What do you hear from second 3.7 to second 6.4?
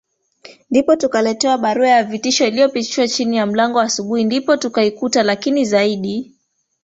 Asubuhi ndipo tukaikuta Lakini zaidi